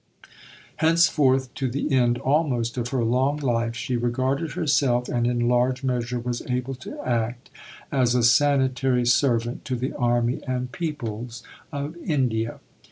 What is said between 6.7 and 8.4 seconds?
to act, as a